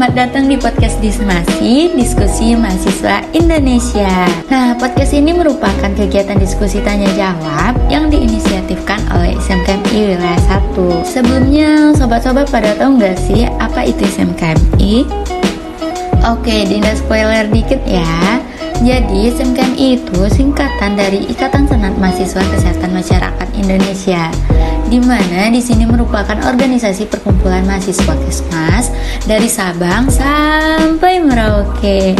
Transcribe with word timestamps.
selamat 0.00 0.16
datang 0.16 0.48
di 0.48 0.56
podcast 0.56 0.96
Dismasi, 1.04 1.92
Diskusi 1.92 2.56
Mahasiswa 2.56 3.20
Indonesia. 3.36 4.08
Nah, 4.48 4.72
podcast 4.80 5.12
ini 5.12 5.36
merupakan 5.36 5.92
kegiatan 5.92 6.40
diskusi 6.40 6.80
tanya 6.80 7.04
jawab 7.20 7.76
yang 7.92 8.08
diinisiatifkan 8.08 8.96
oleh 9.12 9.36
SMKMI 9.36 10.16
Wilayah 10.16 10.40
1. 10.72 11.04
Sebelumnya, 11.04 11.92
sobat-sobat 11.92 12.48
pada 12.48 12.72
tahu 12.80 12.96
nggak 12.96 13.12
sih 13.28 13.44
apa 13.60 13.84
itu 13.84 14.00
SMKMI? 14.08 15.04
Oke, 16.32 16.64
Dinda 16.64 16.96
spoiler 16.96 17.44
dikit 17.52 17.84
ya. 17.84 18.40
Jadi, 18.80 19.28
SMKMI 19.28 20.00
itu 20.00 20.20
singkatan 20.32 20.96
dari 20.96 21.28
Ikatan 21.28 21.68
Senat 21.68 22.00
Mahasiswa 22.00 22.40
Kesehatan 22.40 22.96
Masyarakat 22.96 23.48
Indonesia 23.52 24.32
di 24.90 24.98
mana 24.98 25.46
di 25.52 25.62
sini 25.62 25.86
merupakan 25.86 26.34
organisasi 26.34 27.06
perkumpulan 27.06 27.62
mahasiswa 27.62 28.10
Kesmas 28.26 28.90
dari 29.22 29.46
Sabang 29.46 30.10
sampai 30.10 31.22
Merauke. 31.22 32.18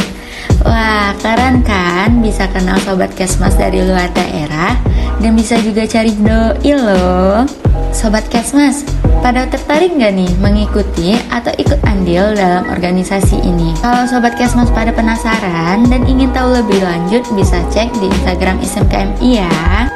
Wah, 0.63 1.17
keren 1.19 1.67
kan 1.67 2.23
bisa 2.23 2.47
kenal 2.53 2.79
sobat 2.85 3.11
Kesmas 3.19 3.59
dari 3.59 3.83
luar 3.83 4.07
daerah 4.15 4.79
dan 5.19 5.35
bisa 5.35 5.59
juga 5.65 5.83
cari 5.89 6.15
doi 6.15 6.73
loh. 6.79 7.70
Sobat 7.91 8.23
Kesmas, 8.31 8.87
pada 9.19 9.51
tertarik 9.51 9.91
nggak 9.99 10.15
nih 10.15 10.31
mengikuti 10.39 11.19
atau 11.35 11.51
ikut 11.59 11.83
andil 11.83 12.39
dalam 12.39 12.71
organisasi 12.71 13.35
ini? 13.43 13.75
Kalau 13.83 14.07
Sobat 14.07 14.39
Kesmas 14.39 14.71
pada 14.71 14.95
penasaran 14.95 15.91
dan 15.91 16.07
ingin 16.07 16.31
tahu 16.31 16.55
lebih 16.55 16.79
lanjut, 16.87 17.27
bisa 17.35 17.59
cek 17.75 17.91
di 17.99 18.07
Instagram 18.07 18.63
SMKMI 18.63 19.31
ya. 19.43 19.91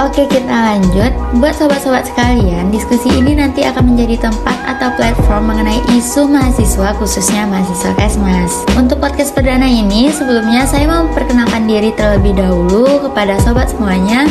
Oke 0.00 0.24
kita 0.32 0.48
lanjut 0.48 1.12
Buat 1.44 1.60
sobat-sobat 1.60 2.08
sekalian 2.08 2.72
Diskusi 2.72 3.12
ini 3.20 3.36
nanti 3.36 3.68
akan 3.68 3.92
menjadi 3.92 4.32
tempat 4.32 4.56
atau 4.64 4.88
platform 4.96 5.52
mengenai 5.52 5.76
isu 5.92 6.24
mahasiswa 6.24 6.96
khususnya 6.96 7.44
mahasiswa 7.44 7.92
Kesmas 8.00 8.64
Untuk 8.80 8.96
podcast 8.96 9.36
perdana 9.36 9.68
ini 9.68 10.08
sebelumnya 10.08 10.64
saya 10.64 10.88
mau 10.88 11.04
memperkenalkan 11.04 11.68
diri 11.68 11.92
terlebih 11.92 12.32
dahulu 12.32 13.04
kepada 13.04 13.36
sobat 13.44 13.68
semuanya 13.68 14.24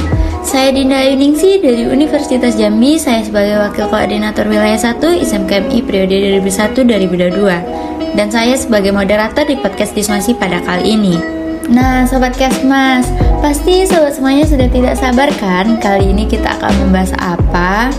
saya 0.49 0.73
Dinda 0.73 1.05
Yuningsi 1.05 1.61
dari 1.61 1.85
Universitas 1.85 2.57
Jambi. 2.57 2.97
Saya 2.97 3.21
sebagai 3.21 3.61
Wakil 3.61 3.85
Koordinator 3.85 4.49
Wilayah 4.49 4.97
1 4.97 5.21
ISMKMI 5.21 5.85
periode 5.85 6.41
2001-2022 6.41 8.17
Dan 8.17 8.33
saya 8.33 8.57
sebagai 8.57 8.89
moderator 8.89 9.45
di 9.45 9.53
podcast 9.61 9.93
Dismasi 9.93 10.33
pada 10.33 10.57
kali 10.65 10.97
ini. 10.97 11.21
Nah, 11.69 12.09
Sobat 12.09 12.33
Kesmas, 12.33 13.05
pasti 13.45 13.85
sobat 13.85 14.17
semuanya 14.17 14.49
sudah 14.49 14.65
tidak 14.73 14.97
sabar 14.97 15.29
kan? 15.37 15.77
Kali 15.77 16.17
ini 16.17 16.25
kita 16.25 16.57
akan 16.57 16.73
membahas 16.81 17.13
apa? 17.21 17.93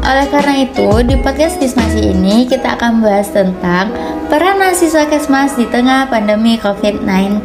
Oleh 0.00 0.26
karena 0.32 0.64
itu, 0.64 0.88
di 1.04 1.12
podcast 1.20 1.60
Dismasi 1.60 2.16
ini 2.16 2.48
kita 2.48 2.80
akan 2.80 3.04
membahas 3.04 3.36
tentang 3.36 3.92
peran 4.32 4.56
mahasiswa 4.56 5.04
Kesmas 5.04 5.60
di 5.60 5.68
tengah 5.68 6.08
pandemi 6.08 6.56
COVID-19. 6.56 7.44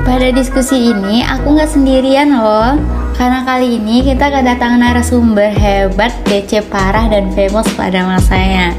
Pada 0.00 0.28
diskusi 0.32 0.88
ini, 0.88 1.20
aku 1.20 1.52
nggak 1.52 1.68
sendirian 1.68 2.32
loh. 2.32 2.80
Karena 3.12 3.44
kali 3.44 3.76
ini 3.76 4.00
kita 4.00 4.32
kedatangan 4.32 4.80
narasumber 4.80 5.52
hebat, 5.52 6.16
DC 6.24 6.64
parah, 6.72 7.12
dan 7.12 7.28
famous 7.36 7.68
pada 7.76 8.08
masanya 8.08 8.72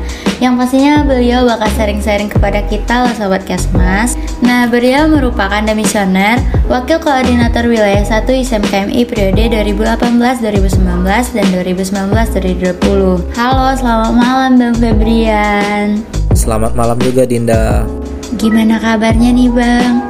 yang 0.44 0.60
pastinya 0.60 1.08
beliau 1.08 1.48
bakal 1.48 1.72
sharing-sharing 1.72 2.28
kepada 2.28 2.60
kita 2.68 3.08
loh 3.08 3.16
Sobat 3.16 3.48
Kesmas. 3.48 4.20
Nah, 4.44 4.68
beliau 4.68 5.08
merupakan 5.08 5.64
demisioner, 5.64 6.36
Wakil 6.68 7.00
Koordinator 7.00 7.64
Wilayah 7.64 8.04
1 8.04 8.28
ISMKMI 8.28 9.08
periode 9.08 9.40
2018-2019 9.40 10.84
dan 11.32 11.48
2019-2020. 11.48 13.24
Halo, 13.40 13.72
selamat 13.72 14.12
malam 14.12 14.60
Bang 14.60 14.76
Febrian. 14.76 16.04
Selamat 16.36 16.76
malam 16.76 17.00
juga 17.00 17.24
Dinda. 17.24 17.88
Gimana 18.36 18.84
kabarnya 18.84 19.32
nih 19.32 19.48
Bang? 19.48 20.04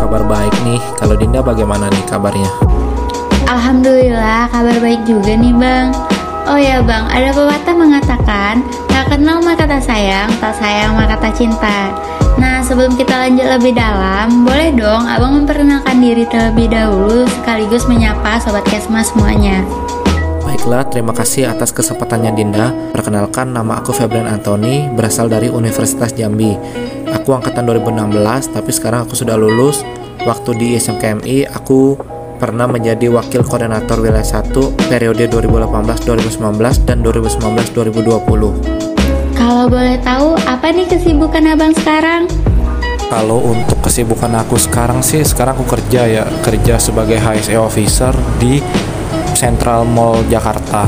Kabar 0.00 0.24
baik 0.24 0.56
nih. 0.64 0.80
Kalau 0.96 1.20
Dinda 1.20 1.44
bagaimana 1.44 1.92
nih 1.92 2.04
kabarnya? 2.08 2.48
Alhamdulillah 3.44 4.48
kabar 4.48 4.76
baik 4.80 5.04
juga 5.04 5.36
nih 5.36 5.52
Bang. 5.52 6.15
Oh 6.46 6.54
ya 6.54 6.78
bang, 6.78 7.10
ada 7.10 7.34
pepatah 7.34 7.74
mengatakan 7.74 8.62
Tak 8.86 9.10
kenal 9.10 9.42
maka 9.42 9.66
kata 9.66 9.82
sayang, 9.82 10.30
tak 10.38 10.54
sayang 10.54 10.94
maka 10.94 11.18
kata 11.18 11.34
cinta 11.34 11.90
Nah 12.38 12.62
sebelum 12.62 12.94
kita 12.94 13.18
lanjut 13.18 13.50
lebih 13.50 13.74
dalam 13.74 14.46
Boleh 14.46 14.70
dong 14.70 15.10
abang 15.10 15.42
memperkenalkan 15.42 15.98
diri 15.98 16.22
terlebih 16.30 16.70
dahulu 16.70 17.26
Sekaligus 17.26 17.90
menyapa 17.90 18.38
Sobat 18.38 18.62
Kesmas 18.70 19.10
semuanya 19.10 19.66
Baiklah, 20.46 20.86
terima 20.86 21.10
kasih 21.10 21.50
atas 21.50 21.74
kesempatannya 21.74 22.30
Dinda. 22.30 22.70
Perkenalkan, 22.94 23.50
nama 23.50 23.82
aku 23.82 23.90
Febrian 23.90 24.30
Anthony, 24.30 24.86
berasal 24.94 25.26
dari 25.26 25.50
Universitas 25.50 26.14
Jambi. 26.14 26.54
Aku 27.10 27.34
angkatan 27.34 27.66
2016, 27.66 28.54
tapi 28.54 28.70
sekarang 28.70 29.10
aku 29.10 29.18
sudah 29.18 29.34
lulus. 29.34 29.82
Waktu 30.22 30.50
di 30.54 30.68
SMKMI, 30.78 31.50
aku 31.50 31.98
pernah 32.36 32.68
menjadi 32.68 33.08
wakil 33.08 33.42
koordinator 33.42 33.98
wilayah 33.98 34.44
1 34.44 34.52
periode 34.92 35.24
2018-2019 35.32 36.84
dan 36.84 37.00
2019-2020. 37.00 39.36
Kalau 39.36 39.64
boleh 39.68 39.96
tahu, 40.04 40.36
apa 40.44 40.66
nih 40.72 40.86
kesibukan 40.86 41.44
abang 41.48 41.72
sekarang? 41.72 42.28
Kalau 43.08 43.40
untuk 43.40 43.80
kesibukan 43.80 44.36
aku 44.36 44.60
sekarang 44.60 45.00
sih, 45.00 45.24
sekarang 45.24 45.56
aku 45.56 45.78
kerja 45.78 46.04
ya, 46.04 46.24
kerja 46.44 46.76
sebagai 46.76 47.16
HSE 47.16 47.56
officer 47.56 48.12
di 48.36 48.60
Central 49.32 49.88
Mall 49.88 50.20
Jakarta. 50.28 50.84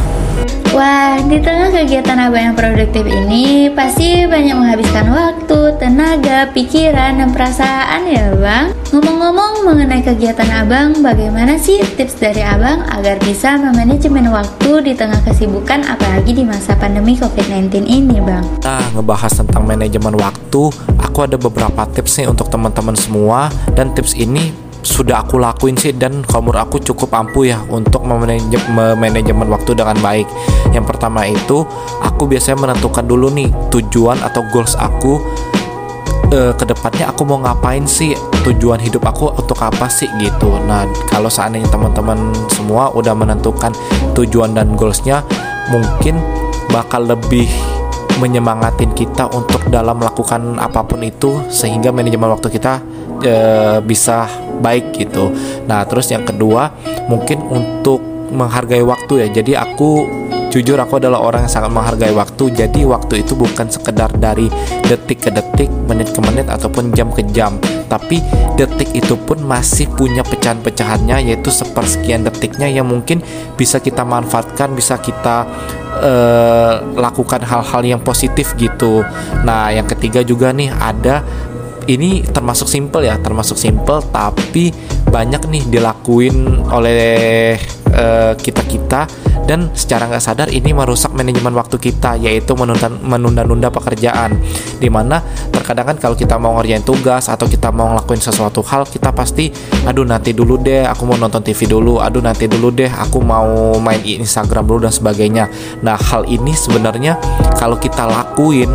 Wah, 0.78 1.18
di 1.26 1.42
tengah 1.42 1.74
kegiatan 1.74 2.14
abang 2.22 2.38
yang 2.38 2.54
produktif 2.54 3.02
ini 3.02 3.66
pasti 3.66 4.22
banyak 4.30 4.54
menghabiskan 4.54 5.10
waktu, 5.10 5.74
tenaga, 5.74 6.54
pikiran, 6.54 7.18
dan 7.18 7.34
perasaan 7.34 8.06
ya 8.06 8.30
bang. 8.38 8.70
Ngomong-ngomong 8.94 9.66
mengenai 9.66 10.06
kegiatan 10.06 10.46
abang, 10.54 11.02
bagaimana 11.02 11.58
sih 11.58 11.82
tips 11.82 12.22
dari 12.22 12.46
abang 12.46 12.86
agar 12.94 13.18
bisa 13.26 13.58
memanajemen 13.58 14.30
waktu 14.30 14.86
di 14.86 14.94
tengah 14.94 15.18
kesibukan 15.26 15.82
apalagi 15.82 16.30
di 16.30 16.46
masa 16.46 16.78
pandemi 16.78 17.18
COVID-19 17.18 17.82
ini 17.82 18.22
bang? 18.22 18.46
Nah, 18.62 18.86
ngebahas 18.94 19.34
tentang 19.34 19.66
manajemen 19.66 20.14
waktu, 20.14 20.62
aku 20.94 21.18
ada 21.26 21.34
beberapa 21.34 21.90
tips 21.90 22.22
nih 22.22 22.30
untuk 22.30 22.54
teman-teman 22.54 22.94
semua 22.94 23.50
dan 23.74 23.90
tips 23.98 24.14
ini 24.14 24.67
sudah 24.88 25.20
aku 25.20 25.36
lakuin 25.36 25.76
sih 25.76 25.92
dan 25.92 26.24
menurut 26.24 26.64
aku 26.64 26.80
cukup 26.80 27.12
ampuh 27.12 27.44
ya 27.44 27.60
untuk 27.68 28.08
memanajemen 28.08 29.48
waktu 29.52 29.76
dengan 29.76 30.00
baik. 30.00 30.24
Yang 30.72 30.84
pertama 30.88 31.28
itu 31.28 31.68
aku 32.00 32.24
biasanya 32.24 32.64
menentukan 32.64 33.04
dulu 33.04 33.28
nih 33.28 33.52
tujuan 33.68 34.16
atau 34.24 34.40
goals 34.48 34.72
aku 34.80 35.20
uh, 36.32 36.52
ke 36.56 36.64
depannya 36.64 37.12
aku 37.12 37.22
mau 37.28 37.38
ngapain 37.44 37.84
sih 37.84 38.16
tujuan 38.48 38.80
hidup 38.80 39.04
aku 39.04 39.28
untuk 39.36 39.60
apa 39.60 39.86
sih 39.92 40.08
gitu. 40.16 40.56
Nah 40.64 40.88
kalau 41.12 41.28
seandainya 41.28 41.68
teman-teman 41.68 42.32
semua 42.48 42.88
udah 42.96 43.12
menentukan 43.12 43.76
tujuan 44.16 44.56
dan 44.56 44.72
goalsnya 44.72 45.20
mungkin 45.68 46.16
bakal 46.72 47.04
lebih 47.04 47.48
menyemangatin 48.18 48.92
kita 48.92 49.30
untuk 49.30 49.62
dalam 49.70 49.98
melakukan 49.98 50.58
apa 50.58 50.82
pun 50.84 51.00
itu 51.06 51.38
sehingga 51.48 51.94
manajemen 51.94 52.34
waktu 52.34 52.50
kita 52.50 52.82
e, 53.22 53.34
bisa 53.86 54.26
baik 54.58 54.94
gitu. 54.98 55.30
Nah, 55.70 55.86
terus 55.86 56.10
yang 56.10 56.26
kedua 56.26 56.74
mungkin 57.06 57.46
untuk 57.46 58.02
menghargai 58.34 58.82
waktu 58.84 59.26
ya. 59.26 59.28
Jadi 59.40 59.54
aku 59.54 60.04
jujur 60.48 60.80
aku 60.80 60.96
adalah 60.96 61.20
orang 61.20 61.44
yang 61.44 61.52
sangat 61.52 61.70
menghargai 61.72 62.12
waktu. 62.12 62.50
Jadi 62.52 62.84
waktu 62.88 63.24
itu 63.24 63.36
bukan 63.36 63.68
sekedar 63.68 64.10
dari 64.16 64.48
detik 64.88 65.28
ke 65.28 65.30
detik, 65.32 65.68
menit 65.86 66.10
ke 66.12 66.20
menit 66.24 66.48
ataupun 66.48 66.92
jam 66.96 67.12
ke 67.12 67.22
jam, 67.30 67.60
tapi 67.86 68.20
detik 68.56 68.90
itu 68.96 69.14
pun 69.14 69.40
masih 69.44 69.88
punya 69.92 70.24
pecahan-pecahannya 70.24 71.32
yaitu 71.32 71.52
sepersekian 71.52 72.24
detiknya 72.24 72.68
yang 72.68 72.88
mungkin 72.88 73.20
bisa 73.54 73.78
kita 73.78 74.02
manfaatkan, 74.02 74.72
bisa 74.72 74.96
kita 74.98 75.44
uh, 76.00 76.74
lakukan 76.96 77.44
hal-hal 77.44 77.82
yang 77.84 78.00
positif 78.00 78.56
gitu. 78.56 79.04
Nah, 79.44 79.70
yang 79.72 79.84
ketiga 79.84 80.24
juga 80.24 80.50
nih 80.52 80.72
ada 80.72 81.22
ini 81.88 82.20
termasuk 82.20 82.68
simple 82.68 83.04
ya, 83.08 83.16
termasuk 83.20 83.56
simple 83.56 84.04
tapi 84.12 84.72
banyak 85.08 85.40
nih 85.48 85.64
dilakuin 85.72 86.68
oleh 86.68 87.56
uh, 87.96 88.36
kita 88.36 88.62
kita 88.68 89.00
dan 89.48 89.72
secara 89.72 90.04
nggak 90.12 90.20
sadar 90.20 90.48
ini 90.52 90.76
merusak 90.76 91.16
manajemen 91.16 91.56
waktu 91.56 91.80
kita 91.80 92.20
yaitu 92.20 92.52
menunda-nunda 93.00 93.72
pekerjaan. 93.72 94.36
Di 94.76 94.92
mana 94.92 95.24
terkadang 95.48 95.96
kan 95.96 95.96
kalau 95.96 96.12
kita 96.12 96.36
mau 96.36 96.60
ngerjain 96.60 96.84
tugas 96.84 97.32
atau 97.32 97.48
kita 97.48 97.72
mau 97.72 97.96
ngelakuin 97.96 98.20
sesuatu 98.20 98.60
hal 98.60 98.84
kita 98.84 99.08
pasti 99.16 99.48
aduh 99.88 100.04
nanti 100.04 100.36
dulu 100.36 100.60
deh 100.60 100.84
aku 100.84 101.08
mau 101.08 101.16
nonton 101.16 101.40
TV 101.40 101.64
dulu. 101.64 102.04
Aduh 102.04 102.20
nanti 102.20 102.44
dulu 102.44 102.68
deh 102.68 102.92
aku 102.92 103.24
mau 103.24 103.80
main 103.80 104.04
Instagram 104.04 104.68
dulu 104.68 104.84
dan 104.84 104.92
sebagainya. 104.92 105.48
Nah 105.80 105.96
hal 105.96 106.28
ini 106.28 106.52
sebenarnya 106.52 107.16
kalau 107.56 107.80
kita 107.80 108.04
lakuin 108.04 108.68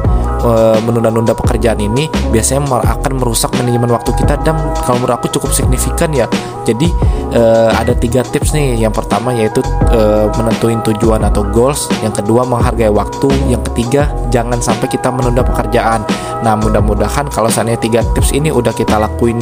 Eh, 0.44 0.80
menunda-nunda 0.84 1.31
pekerjaan 1.31 1.80
ini 1.80 2.12
biasanya 2.28 2.68
akan 2.68 3.16
merusak 3.16 3.56
manajemen 3.56 3.88
waktu 3.95 4.12
kita 4.12 4.36
dan 4.44 4.60
kalau 4.84 5.00
menurut 5.00 5.16
aku 5.16 5.31
cukup 5.40 5.56
signifikan 5.56 6.12
ya. 6.12 6.28
Jadi 6.68 6.92
uh, 7.31 7.72
ada 7.72 7.95
tiga 7.95 8.28
tips 8.28 8.51
nih. 8.51 8.75
Yang 8.84 9.00
pertama 9.00 9.31
yaitu 9.31 9.63
uh, 9.95 10.28
menentuin 10.36 10.84
tujuan 10.84 11.24
atau 11.24 11.48
goals. 11.48 11.88
Yang 12.04 12.19
kedua 12.19 12.44
menghargai 12.44 12.92
waktu. 12.92 13.31
Yang 13.48 13.72
ketiga 13.72 14.12
jangan 14.36 14.60
sampai 14.60 14.92
kita 14.92 15.16
menunda 15.16 15.48
pekerjaan. 15.48 16.04
Nah 16.44 16.60
mudah-mudahan 16.60 17.31
kalau 17.31 17.48
seandainya 17.48 17.80
tiga 17.80 18.00
tips 18.12 18.36
ini 18.36 18.51
udah 18.51 18.75
kita 18.75 19.00
lakuin 19.00 19.40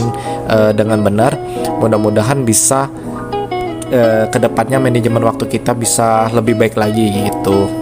uh, 0.53 0.69
dengan 0.69 1.01
benar 1.01 1.33
mudah-mudahan 1.81 2.45
bisa 2.45 2.85
ke 4.31 4.39
depannya 4.39 4.79
manajemen 4.79 5.19
waktu 5.19 5.51
kita 5.51 5.75
bisa 5.75 6.31
lebih 6.31 6.55
baik 6.55 6.79
lagi 6.79 7.27
gitu 7.27 7.80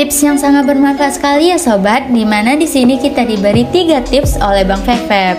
Tips 0.00 0.24
yang 0.24 0.40
sangat 0.40 0.64
bermanfaat 0.64 1.20
sekali 1.20 1.52
ya 1.52 1.60
sobat, 1.60 2.08
di 2.08 2.24
mana 2.24 2.56
di 2.56 2.64
sini 2.64 2.96
kita 2.96 3.20
diberi 3.20 3.68
tiga 3.68 4.00
tips 4.00 4.40
oleh 4.40 4.64
Bang 4.64 4.80
Fefep. 4.80 5.36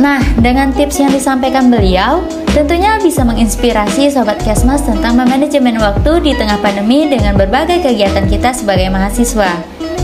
Nah, 0.00 0.24
dengan 0.40 0.72
tips 0.72 1.04
yang 1.04 1.12
disampaikan 1.12 1.68
beliau, 1.68 2.24
tentunya 2.56 2.96
bisa 2.96 3.28
menginspirasi 3.28 4.08
sobat 4.08 4.40
Kesmas 4.40 4.88
tentang 4.88 5.20
manajemen 5.20 5.76
waktu 5.76 6.24
di 6.24 6.32
tengah 6.32 6.56
pandemi 6.64 7.12
dengan 7.12 7.36
berbagai 7.36 7.84
kegiatan 7.84 8.24
kita 8.24 8.56
sebagai 8.56 8.88
mahasiswa. 8.88 9.52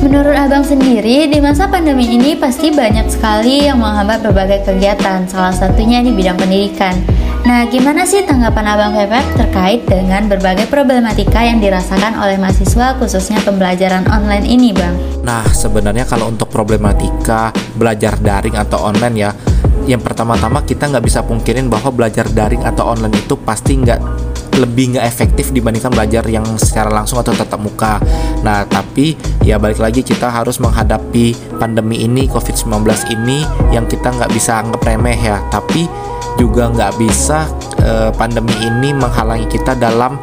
Menurut 0.05 0.37
Abang 0.37 0.69
sendiri, 0.69 1.25
di 1.33 1.41
masa 1.41 1.65
pandemi 1.73 2.13
ini 2.13 2.37
pasti 2.37 2.69
banyak 2.69 3.09
sekali 3.09 3.65
yang 3.65 3.81
menghambat 3.81 4.29
berbagai 4.29 4.69
kegiatan, 4.69 5.25
salah 5.25 5.57
satunya 5.57 6.05
di 6.05 6.13
bidang 6.13 6.37
pendidikan. 6.37 7.01
Nah, 7.53 7.69
gimana 7.69 8.09
sih 8.09 8.25
tanggapan 8.25 8.65
Abang 8.65 8.97
Fefep 8.97 9.37
terkait 9.37 9.85
dengan 9.85 10.25
berbagai 10.25 10.73
problematika 10.73 11.45
yang 11.45 11.61
dirasakan 11.61 12.17
oleh 12.17 12.41
mahasiswa 12.41 12.97
khususnya 12.97 13.45
pembelajaran 13.45 14.09
online 14.09 14.49
ini, 14.49 14.73
Bang? 14.73 14.97
Nah, 15.21 15.45
sebenarnya 15.53 16.09
kalau 16.09 16.33
untuk 16.33 16.49
problematika 16.49 17.53
belajar 17.77 18.17
daring 18.17 18.57
atau 18.57 18.89
online 18.89 19.17
ya, 19.21 19.37
yang 19.85 20.01
pertama-tama 20.01 20.65
kita 20.65 20.89
nggak 20.89 21.05
bisa 21.05 21.21
pungkirin 21.29 21.69
bahwa 21.69 21.93
belajar 21.93 22.25
daring 22.33 22.65
atau 22.65 22.89
online 22.89 23.21
itu 23.21 23.37
pasti 23.37 23.77
nggak 23.85 24.32
lebih 24.61 24.97
nggak 24.97 25.07
efektif 25.09 25.49
dibandingkan 25.49 25.89
belajar 25.89 26.25
yang 26.29 26.45
secara 26.61 26.93
langsung 26.93 27.17
atau 27.17 27.33
tatap 27.33 27.61
muka. 27.61 27.97
Nah, 28.45 28.69
tapi 28.69 29.17
ya 29.47 29.57
balik 29.57 29.81
lagi 29.81 30.05
kita 30.05 30.29
harus 30.29 30.61
menghadapi 30.61 31.57
pandemi 31.57 32.05
ini 32.05 32.29
COVID-19 32.29 32.85
ini 33.17 33.45
yang 33.73 33.89
kita 33.89 34.13
nggak 34.13 34.31
bisa 34.33 34.61
anggap 34.61 34.85
remeh 34.85 35.17
ya. 35.17 35.41
Tapi 35.49 35.89
juga 36.37 36.69
nggak 36.69 36.93
bisa 37.01 37.49
eh, 37.81 38.11
pandemi 38.13 38.53
ini 38.61 38.93
menghalangi 38.93 39.49
kita 39.49 39.73
dalam 39.77 40.21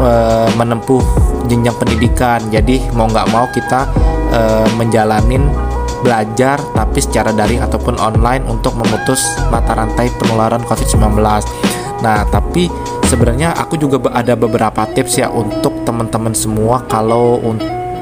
eh, 0.00 0.48
menempuh 0.56 1.00
jenjang 1.48 1.76
pendidikan. 1.80 2.40
Jadi 2.52 2.92
mau 2.92 3.08
nggak 3.08 3.28
mau 3.32 3.48
kita 3.48 3.88
eh, 4.36 4.68
menjalanin 4.76 5.48
belajar 6.02 6.58
tapi 6.74 6.98
secara 6.98 7.30
daring 7.30 7.62
ataupun 7.62 7.94
online 8.02 8.42
untuk 8.50 8.74
memutus 8.74 9.38
mata 9.48 9.72
rantai 9.72 10.10
penularan 10.18 10.60
COVID-19. 10.66 11.14
Nah, 12.02 12.26
tapi 12.26 12.66
sebenarnya 13.12 13.52
aku 13.52 13.76
juga 13.76 14.00
ada 14.08 14.32
beberapa 14.32 14.88
tips 14.88 15.20
ya 15.20 15.28
untuk 15.28 15.84
teman-teman 15.84 16.32
semua 16.32 16.80
kalau 16.88 17.36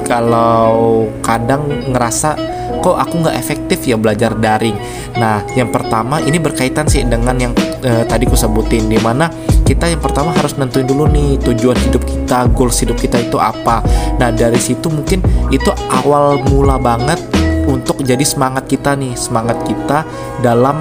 kalau 0.07 1.11
kadang 1.19 1.67
ngerasa 1.91 2.39
kok 2.79 2.97
aku 2.97 3.27
nggak 3.27 3.37
efektif 3.37 3.83
ya 3.85 3.99
belajar 3.99 4.33
daring. 4.39 4.73
Nah, 5.19 5.43
yang 5.59 5.69
pertama 5.69 6.23
ini 6.23 6.39
berkaitan 6.39 6.87
sih 6.87 7.03
dengan 7.05 7.37
yang 7.37 7.53
eh, 7.83 8.07
tadi 8.07 8.25
ku 8.25 8.39
sebutin 8.39 8.87
di 8.87 8.97
mana 9.03 9.29
kita 9.67 9.91
yang 9.91 10.01
pertama 10.01 10.33
harus 10.33 10.57
nentuin 10.57 10.87
dulu 10.87 11.11
nih 11.11 11.37
tujuan 11.43 11.77
hidup 11.77 12.03
kita, 12.07 12.49
goals 12.55 12.79
hidup 12.81 12.97
kita 12.97 13.21
itu 13.21 13.37
apa. 13.37 13.85
Nah, 14.17 14.31
dari 14.33 14.57
situ 14.57 14.89
mungkin 14.89 15.21
itu 15.51 15.69
awal 15.91 16.41
mula 16.49 16.81
banget 16.81 17.21
untuk 17.69 18.01
jadi 18.01 18.23
semangat 18.25 18.67
kita 18.71 18.97
nih, 18.97 19.12
semangat 19.19 19.61
kita 19.69 20.07
dalam 20.41 20.81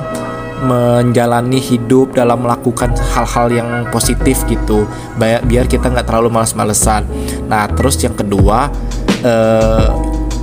menjalani 0.64 1.60
hidup 1.60 2.16
dalam 2.16 2.44
melakukan 2.44 2.96
hal-hal 3.16 3.48
yang 3.52 3.70
positif 3.92 4.44
gitu. 4.48 4.88
Biar 5.20 5.66
kita 5.68 5.92
nggak 5.92 6.08
terlalu 6.08 6.30
males-malesan. 6.34 7.08
Nah 7.48 7.68
terus 7.72 8.00
yang 8.02 8.16
kedua 8.16 8.70
eh, 9.24 9.88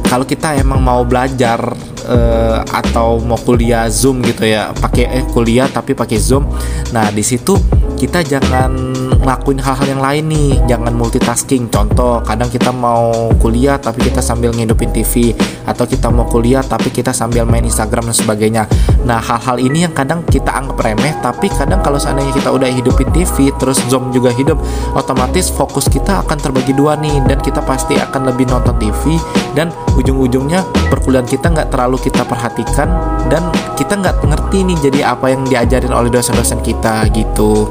kalau 0.07 0.25
kita 0.25 0.55
emang 0.55 0.79
mau 0.81 1.03
belajar 1.03 1.59
eh, 2.07 2.59
atau 2.63 3.19
mau 3.21 3.39
kuliah 3.39 3.91
zoom 3.91 4.23
gitu 4.23 4.47
ya. 4.47 4.71
Pakai 4.73 5.11
eh 5.11 5.25
kuliah 5.31 5.67
tapi 5.67 5.93
pakai 5.93 6.19
zoom. 6.19 6.47
Nah 6.95 7.11
di 7.11 7.23
situ 7.27 7.59
kita 7.97 8.21
jangan 8.21 8.71
ngelakuin 9.25 9.59
hal-hal 9.59 9.87
yang 9.89 10.03
lain 10.05 10.25
nih. 10.29 10.51
Jangan 10.69 10.93
multitasking. 10.93 11.73
Contoh 11.73 12.21
kadang 12.23 12.53
kita 12.53 12.71
mau 12.71 13.33
kuliah 13.41 13.81
tapi 13.81 14.07
kita 14.07 14.21
sambil 14.21 14.53
ngidupin 14.53 14.93
TV 14.93 15.33
atau 15.67 15.89
kita 15.89 16.13
mau 16.13 16.29
kuliah 16.29 16.63
tapi 16.63 16.93
kita 16.93 17.11
sambil 17.11 17.49
main 17.49 17.65
Instagram 17.65 18.13
dan 18.13 18.17
sebagainya. 18.17 18.63
Nah 19.09 19.19
hal-hal 19.19 19.59
ini 19.59 19.89
yang 19.89 19.95
kadang 19.97 20.23
kita 20.29 20.53
anggap 20.53 20.79
remeh 20.79 21.15
tapi 21.25 21.49
kadang 21.51 21.81
kalau 21.81 21.97
seandainya 21.97 22.37
kita 22.37 22.53
udah 22.53 22.69
hidupin 22.69 23.09
TV 23.11 23.51
terus 23.57 23.81
Zoom 23.89 24.13
juga 24.13 24.31
hidup 24.31 24.61
otomatis 24.93 25.49
fokus 25.49 25.89
kita 25.89 26.23
akan 26.23 26.39
terbagi 26.39 26.77
dua 26.77 26.95
nih. 27.01 27.25
Dan 27.27 27.41
kita 27.41 27.65
pasti 27.65 27.97
akan 27.97 28.29
lebih 28.29 28.47
nonton 28.47 28.77
TV 28.77 29.17
dan 29.57 29.73
ujung-ujungnya 29.97 30.63
perkuliahan 30.93 31.25
kita 31.25 31.49
nggak 31.49 31.73
terlalu 31.73 31.96
kita 32.01 32.23
perhatikan 32.25 32.89
dan 33.27 33.43
kita 33.75 33.97
nggak 33.99 34.23
ngerti 34.25 34.65
nih 34.65 34.77
jadi 34.81 35.01
apa 35.17 35.33
yang 35.33 35.43
diajarin 35.45 35.93
oleh 35.93 36.09
dosen-dosen 36.13 36.61
kita 36.63 37.09
gitu. 37.13 37.69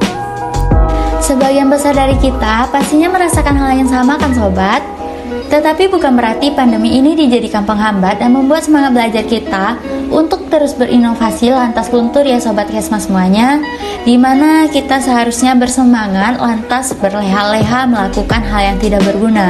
Sebagian 1.25 1.73
besar 1.73 1.97
dari 1.97 2.13
kita 2.21 2.69
pastinya 2.69 3.09
merasakan 3.09 3.57
hal 3.57 3.71
yang 3.81 3.89
sama 3.89 4.13
kan 4.21 4.29
sobat? 4.35 4.85
Tetapi 5.25 5.89
bukan 5.89 6.13
berarti 6.13 6.53
pandemi 6.53 7.01
ini 7.01 7.17
dijadikan 7.17 7.65
penghambat 7.65 8.21
dan 8.21 8.29
membuat 8.29 8.61
semangat 8.65 8.93
belajar 8.93 9.25
kita 9.25 9.65
untuk 10.13 10.45
terus 10.53 10.77
berinovasi 10.77 11.49
lantas 11.49 11.89
luntur 11.89 12.21
ya 12.21 12.37
sobat 12.37 12.69
kesmas 12.69 13.09
semuanya 13.09 13.57
Di 14.05 14.21
mana 14.21 14.69
kita 14.69 15.01
seharusnya 15.01 15.57
bersemangat 15.57 16.37
lantas 16.37 16.93
berleha-leha 16.93 17.89
melakukan 17.89 18.41
hal 18.45 18.61
yang 18.73 18.77
tidak 18.77 19.01
berguna 19.01 19.49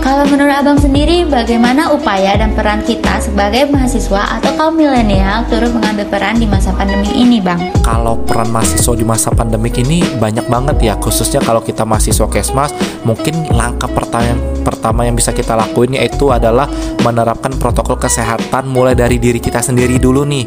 kalau 0.00 0.24
menurut 0.26 0.56
Abang 0.56 0.80
sendiri, 0.80 1.28
bagaimana 1.28 1.92
upaya 1.92 2.32
dan 2.34 2.56
peran 2.56 2.80
kita 2.82 3.20
sebagai 3.20 3.68
mahasiswa 3.68 4.40
atau 4.40 4.50
kaum 4.56 4.74
milenial 4.74 5.44
turut 5.52 5.70
mengambil 5.76 6.08
peran 6.08 6.40
di 6.40 6.48
masa 6.48 6.72
pandemi 6.72 7.12
ini, 7.12 7.38
Bang? 7.38 7.60
Kalau 7.84 8.16
peran 8.24 8.48
mahasiswa 8.48 8.96
di 8.96 9.04
masa 9.04 9.28
pandemik 9.28 9.76
ini 9.76 10.00
banyak 10.16 10.48
banget 10.48 10.76
ya, 10.80 10.94
khususnya 10.96 11.44
kalau 11.44 11.60
kita 11.60 11.84
mahasiswa 11.84 12.26
Kesmas, 12.32 12.72
mungkin 13.04 13.44
langkah 13.52 13.88
pertama 13.92 14.32
pertama 14.60 15.08
yang 15.08 15.16
bisa 15.16 15.32
kita 15.34 15.56
lakuin 15.56 15.96
yaitu 15.96 16.28
adalah 16.30 16.68
menerapkan 17.02 17.52
protokol 17.56 17.96
kesehatan 17.96 18.68
mulai 18.68 18.94
dari 18.94 19.16
diri 19.16 19.40
kita 19.40 19.64
sendiri 19.64 19.96
dulu 19.96 20.22
nih, 20.28 20.44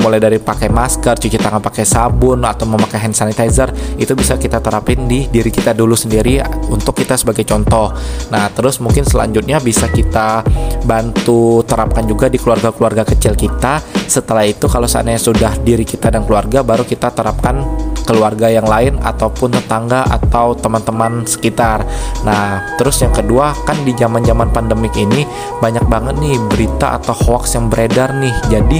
mulai 0.00 0.22
dari 0.22 0.38
pakai 0.38 0.70
masker, 0.70 1.18
cuci 1.18 1.38
tangan 1.38 1.60
pakai 1.60 1.84
sabun 1.84 2.46
atau 2.46 2.64
memakai 2.64 3.02
hand 3.02 3.16
sanitizer, 3.18 3.74
itu 3.98 4.12
bisa 4.14 4.38
kita 4.38 4.62
terapin 4.62 5.10
di 5.10 5.26
diri 5.26 5.50
kita 5.50 5.74
dulu 5.74 5.98
sendiri 5.98 6.38
untuk 6.70 6.94
kita 6.94 7.18
sebagai 7.18 7.42
contoh. 7.42 7.90
Nah, 8.30 8.48
terus 8.54 8.78
mungkin 8.78 9.02
selanjutnya 9.02 9.58
bisa 9.58 9.90
kita 9.90 10.46
bantu 10.86 11.66
terapkan 11.66 12.06
juga 12.06 12.30
di 12.30 12.38
keluarga-keluarga 12.38 13.02
kecil 13.02 13.34
kita 13.34 13.82
setelah 14.06 14.46
itu 14.46 14.68
kalau 14.68 14.86
seandainya 14.86 15.22
sudah 15.22 15.56
diri 15.62 15.82
kita 15.82 16.12
dan 16.12 16.22
keluarga 16.28 16.60
baru 16.60 16.84
kita 16.84 17.10
terapkan 17.10 17.64
keluarga 18.04 18.50
yang 18.50 18.66
lain 18.68 19.00
ataupun 19.00 19.56
tetangga 19.56 20.04
atau 20.04 20.52
teman-teman 20.58 21.24
sekitar. 21.24 21.86
Nah, 22.26 22.76
terus 22.76 23.00
yang 23.00 23.14
kedua 23.14 23.31
kan 23.40 23.78
di 23.86 23.96
zaman-zaman 23.96 24.52
pandemik 24.52 24.92
ini 24.98 25.24
banyak 25.62 25.84
banget 25.88 26.18
nih 26.20 26.36
berita 26.52 27.00
atau 27.00 27.16
hoax 27.16 27.56
yang 27.56 27.72
beredar 27.72 28.12
nih. 28.16 28.34
Jadi 28.52 28.78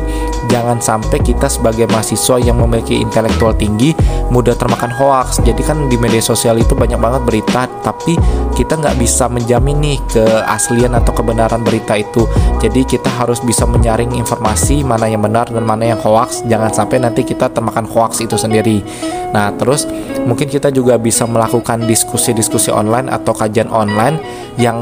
jangan 0.53 0.83
sampai 0.83 1.19
kita 1.25 1.49
sebagai 1.49 1.89
mahasiswa 1.89 2.37
yang 2.43 2.61
memiliki 2.61 3.01
intelektual 3.01 3.57
tinggi 3.57 3.97
mudah 4.29 4.53
termakan 4.53 4.93
hoax. 4.93 5.41
Jadi 5.41 5.63
kan 5.65 5.89
di 5.89 5.97
media 5.97 6.21
sosial 6.21 6.61
itu 6.61 6.77
banyak 6.77 6.99
banget 7.01 7.23
berita, 7.25 7.65
tapi 7.81 8.19
kita 8.53 8.77
nggak 8.77 8.97
bisa 9.01 9.27
menjamin 9.27 9.81
nih 9.81 9.99
keaslian 10.13 10.93
atau 10.93 11.13
kebenaran 11.17 11.65
berita 11.65 11.97
itu. 11.97 12.29
Jadi 12.61 12.85
kita 12.85 13.09
harus 13.09 13.41
bisa 13.41 13.65
menyaring 13.65 14.13
informasi 14.15 14.85
mana 14.85 15.09
yang 15.09 15.25
benar 15.25 15.49
dan 15.49 15.65
mana 15.65 15.89
yang 15.89 16.01
hoax. 16.01 16.45
Jangan 16.47 16.71
sampai 16.71 17.01
nanti 17.01 17.25
kita 17.25 17.49
termakan 17.51 17.89
hoax 17.89 18.21
itu 18.21 18.37
sendiri. 18.37 18.85
Nah, 19.33 19.51
terus 19.57 19.89
mungkin 20.29 20.47
kita 20.47 20.69
juga 20.69 21.01
bisa 21.01 21.25
melakukan 21.25 21.89
diskusi-diskusi 21.89 22.69
online 22.69 23.09
atau 23.09 23.33
kajian 23.33 23.73
online 23.73 24.21
yang 24.61 24.79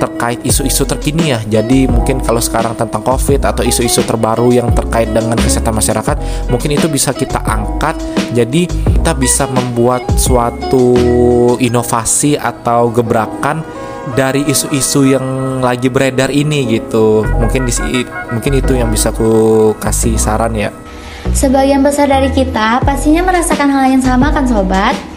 terkait 0.00 0.40
isu-isu 0.40 0.88
terkini 0.88 1.36
ya. 1.36 1.40
Jadi 1.44 1.84
mungkin 1.84 2.24
kalau 2.24 2.40
sekarang 2.40 2.72
tentang 2.72 3.04
Covid 3.04 3.44
atau 3.44 3.60
isu-isu 3.60 4.00
terbaru 4.08 4.48
yang 4.56 4.72
terkait 4.72 5.12
dengan 5.12 5.36
kesehatan 5.36 5.76
masyarakat, 5.76 6.16
mungkin 6.48 6.72
itu 6.72 6.88
bisa 6.88 7.12
kita 7.12 7.44
angkat. 7.44 8.00
Jadi 8.32 8.64
kita 8.66 9.12
bisa 9.12 9.44
membuat 9.52 10.08
suatu 10.16 10.96
inovasi 11.60 12.40
atau 12.40 12.88
gebrakan 12.88 13.60
dari 14.16 14.42
isu-isu 14.48 15.12
yang 15.12 15.26
lagi 15.60 15.92
beredar 15.92 16.32
ini 16.32 16.80
gitu. 16.80 17.22
Mungkin 17.22 17.68
di 17.68 17.72
mungkin 18.32 18.52
itu 18.56 18.72
yang 18.72 18.88
bisa 18.88 19.12
ku 19.12 19.72
kasih 19.76 20.16
saran 20.16 20.56
ya. 20.56 20.72
Sebagian 21.30 21.84
besar 21.84 22.10
dari 22.10 22.32
kita 22.32 22.82
pastinya 22.82 23.22
merasakan 23.22 23.70
hal 23.70 23.84
yang 23.92 24.02
sama 24.02 24.32
kan 24.34 24.48
sobat? 24.48 25.09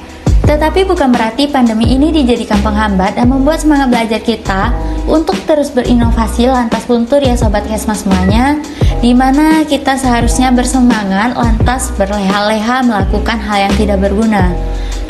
Tetapi 0.53 0.86
bukan 0.86 1.10
berarti 1.10 1.50
pandemi 1.50 1.98
ini 1.98 2.13
dijadikan 2.13 2.62
penghambat 2.62 3.17
dan 3.17 3.25
membuat 3.25 3.65
semangat 3.65 3.89
belajar 3.89 4.22
kita 4.22 4.69
untuk 5.10 5.33
terus 5.50 5.74
berinovasi 5.74 6.45
lantas 6.45 6.86
luntur 6.86 7.25
ya 7.25 7.33
sobat 7.33 7.65
kesmas 7.65 8.05
semuanya 8.05 8.62
Di 9.01 9.17
mana 9.17 9.65
kita 9.65 9.98
seharusnya 9.98 10.53
bersemangat 10.53 11.33
lantas 11.33 11.89
berleha-leha 11.98 12.86
melakukan 12.86 13.41
hal 13.41 13.65
yang 13.65 13.74
tidak 13.81 13.98
berguna 13.98 14.53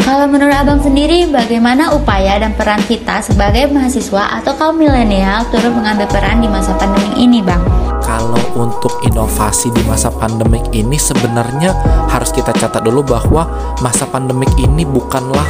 Kalau 0.07 0.31
menurut 0.31 0.55
Abang 0.55 0.79
sendiri, 0.79 1.27
bagaimana 1.27 1.91
upaya 1.91 2.39
dan 2.39 2.55
peran 2.55 2.79
kita 2.87 3.19
sebagai 3.19 3.67
mahasiswa 3.67 4.39
atau 4.39 4.55
kaum 4.55 4.79
milenial 4.79 5.43
turut 5.51 5.75
mengambil 5.75 6.07
peran 6.07 6.39
di 6.39 6.47
masa 6.47 6.71
pandemi 6.79 7.19
ini, 7.19 7.43
Bang? 7.43 7.82
Kalau 8.03 8.39
untuk 8.59 8.99
inovasi 9.07 9.71
di 9.71 9.81
masa 9.87 10.11
pandemik 10.11 10.69
ini 10.75 10.99
sebenarnya 10.99 11.71
harus 12.11 12.29
kita 12.35 12.51
catat 12.51 12.83
dulu 12.83 13.01
bahwa 13.01 13.47
masa 13.79 14.03
pandemik 14.05 14.51
ini 14.59 14.83
bukanlah 14.83 15.47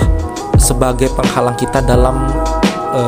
sebagai 0.62 1.10
penghalang 1.18 1.58
kita 1.58 1.82
dalam 1.82 2.30
e, 2.94 3.02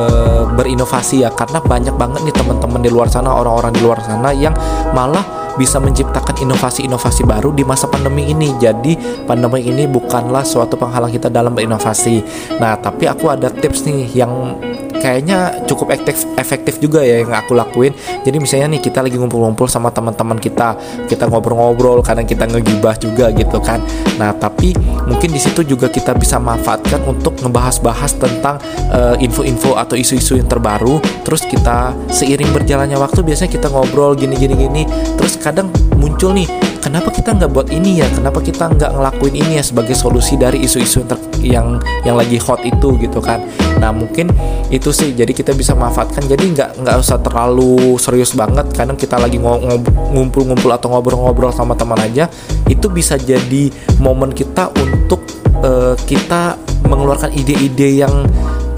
berinovasi 0.52 1.22
ya 1.24 1.30
karena 1.32 1.62
banyak 1.62 1.94
banget 1.94 2.20
nih 2.26 2.34
teman-teman 2.34 2.82
di 2.82 2.90
luar 2.90 3.06
sana 3.08 3.32
orang-orang 3.32 3.72
di 3.72 3.80
luar 3.86 4.02
sana 4.02 4.34
yang 4.34 4.52
malah 4.92 5.24
bisa 5.56 5.80
menciptakan 5.80 6.36
inovasi-inovasi 6.36 7.24
baru 7.24 7.50
di 7.50 7.64
masa 7.64 7.88
pandemi 7.88 8.28
ini. 8.28 8.52
Jadi 8.60 9.24
pandemi 9.24 9.64
ini 9.64 9.88
bukanlah 9.88 10.44
suatu 10.44 10.76
penghalang 10.76 11.10
kita 11.10 11.32
dalam 11.32 11.56
berinovasi. 11.56 12.22
Nah, 12.60 12.76
tapi 12.76 13.08
aku 13.08 13.32
ada 13.32 13.48
tips 13.48 13.88
nih 13.88 14.04
yang 14.12 14.60
kayaknya 15.00 15.64
cukup 15.64 15.94
efektif 15.94 16.26
efektif 16.36 16.74
juga 16.82 17.02
ya 17.02 17.22
yang 17.22 17.32
aku 17.32 17.54
lakuin. 17.54 17.94
Jadi 18.24 18.36
misalnya 18.36 18.76
nih 18.76 18.80
kita 18.82 19.00
lagi 19.04 19.16
ngumpul-ngumpul 19.16 19.70
sama 19.70 19.92
teman-teman 19.94 20.36
kita 20.40 20.76
kita 21.06 21.30
ngobrol-ngobrol 21.30 22.02
kadang 22.02 22.26
kita 22.26 22.48
ngegibah 22.48 22.96
juga 22.98 23.30
gitu 23.32 23.58
kan. 23.62 23.80
Nah 24.18 24.34
tapi 24.36 24.74
mungkin 25.06 25.30
di 25.32 25.40
situ 25.40 25.62
juga 25.62 25.86
kita 25.88 26.16
bisa 26.16 26.36
manfaatkan 26.42 27.02
untuk 27.06 27.38
ngebahas-bahas 27.40 28.18
tentang 28.18 28.58
uh, 28.90 29.14
info-info 29.20 29.78
atau 29.78 29.94
isu-isu 29.94 30.38
yang 30.38 30.48
terbaru. 30.48 30.98
Terus 31.22 31.46
kita 31.46 31.94
seiring 32.10 32.50
berjalannya 32.52 32.98
waktu 32.98 33.22
biasanya 33.22 33.50
kita 33.52 33.68
ngobrol 33.70 34.16
gini-gini 34.16 34.54
gini 34.56 34.82
terus 35.16 35.36
kadang 35.38 35.70
muncul 36.00 36.32
nih 36.32 36.48
kenapa 36.86 37.10
kita 37.10 37.34
nggak 37.34 37.50
buat 37.50 37.68
ini 37.74 37.98
ya? 37.98 38.06
Kenapa 38.14 38.38
kita 38.38 38.70
nggak 38.70 38.94
ngelakuin 38.94 39.34
ini 39.34 39.58
ya 39.58 39.64
sebagai 39.66 39.98
solusi 39.98 40.38
dari 40.38 40.62
isu-isu 40.62 41.02
yang, 41.42 41.82
yang 42.06 42.14
lagi 42.14 42.38
hot 42.38 42.62
itu 42.62 42.94
gitu 43.02 43.18
kan? 43.18 43.42
Nah 43.82 43.90
mungkin 43.90 44.30
itu 44.70 44.94
sih. 44.94 45.10
Jadi 45.10 45.34
kita 45.34 45.50
bisa 45.50 45.74
manfaatkan. 45.74 46.22
Jadi 46.30 46.54
nggak 46.54 46.86
nggak 46.86 46.96
usah 47.02 47.18
terlalu 47.18 47.98
serius 47.98 48.38
banget. 48.38 48.70
Kadang 48.70 48.94
kita 48.94 49.18
lagi 49.18 49.42
ngumpul-ngumpul 49.42 50.70
atau 50.70 50.94
ngobrol-ngobrol 50.94 51.50
sama 51.50 51.74
teman 51.74 51.98
aja 51.98 52.30
itu 52.70 52.86
bisa 52.86 53.18
jadi 53.18 53.74
momen 53.98 54.30
kita 54.30 54.70
untuk 54.78 55.26
uh, 55.66 55.98
kita 56.06 56.54
mengeluarkan 56.86 57.34
ide-ide 57.34 58.06
yang 58.06 58.14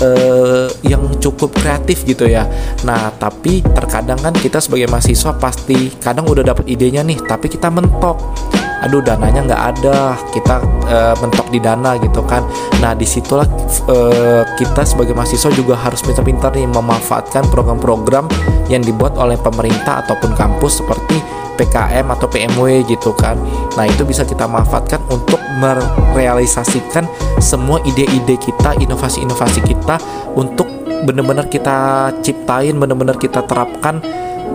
uh, 0.03 0.69
yang 0.87 1.03
cukup 1.19 1.55
kreatif 1.55 2.03
gitu 2.07 2.27
ya. 2.27 2.47
Nah, 2.87 3.11
tapi 3.17 3.63
terkadang 3.63 4.19
kan 4.19 4.35
kita 4.35 4.59
sebagai 4.63 4.89
mahasiswa 4.91 5.35
pasti 5.37 5.93
kadang 5.99 6.27
udah 6.31 6.43
dapat 6.43 6.67
idenya 6.71 7.03
nih, 7.05 7.19
tapi 7.27 7.51
kita 7.51 7.69
mentok. 7.71 8.48
Aduh, 8.87 9.03
dananya 9.03 9.43
nggak 9.43 9.63
ada, 9.75 10.15
kita 10.31 10.63
uh, 10.87 11.15
mentok 11.19 11.51
di 11.51 11.59
dana 11.59 11.99
gitu 11.99 12.23
kan. 12.23 12.47
Nah, 12.79 12.95
di 12.95 13.03
situlah 13.03 13.47
uh, 13.91 14.43
kita 14.55 14.87
sebagai 14.87 15.19
mahasiswa 15.19 15.51
juga 15.51 15.75
harus 15.75 15.99
pintar-pintar 16.07 16.55
nih 16.55 16.71
memanfaatkan 16.71 17.51
program-program 17.51 18.31
yang 18.71 18.85
dibuat 18.85 19.19
oleh 19.19 19.35
pemerintah 19.35 20.07
ataupun 20.07 20.37
kampus 20.39 20.79
seperti 20.85 21.19
PKM 21.59 22.07
atau 22.07 22.31
PMW 22.31 22.87
gitu 22.87 23.11
kan. 23.19 23.35
Nah, 23.75 23.85
itu 23.91 24.07
bisa 24.07 24.23
kita 24.23 24.47
manfaatkan 24.47 25.03
untuk 25.11 25.43
merealisasikan 25.59 27.03
semua 27.43 27.83
ide-ide 27.83 28.39
kita, 28.39 28.79
inovasi-inovasi 28.79 29.67
kita 29.67 29.99
untuk 30.39 30.71
benar-benar 31.03 31.51
kita 31.51 32.11
ciptain, 32.23 32.79
benar-benar 32.79 33.19
kita 33.19 33.43
terapkan 33.43 33.99